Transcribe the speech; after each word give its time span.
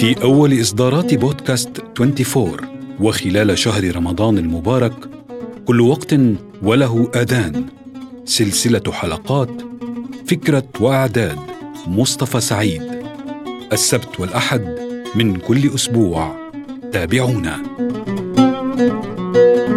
في 0.00 0.22
أول 0.22 0.60
إصدارات 0.60 1.14
بودكاست 1.14 1.82
24 2.00 2.56
وخلال 3.00 3.58
شهر 3.58 3.96
رمضان 3.96 4.38
المبارك 4.38 4.92
كل 5.66 5.80
وقت 5.80 6.14
وله 6.62 7.10
آذان. 7.14 7.64
سلسلة 8.24 8.92
حلقات 8.92 9.50
فكرة 10.26 10.64
وإعداد 10.80 11.38
مصطفى 11.86 12.40
سعيد. 12.40 12.82
السبت 13.72 14.20
والأحد 14.20 14.78
من 15.14 15.36
كل 15.36 15.74
أسبوع. 15.74 16.50
تابعونا. 16.92 17.62
thank 18.76 19.70
you 19.70 19.75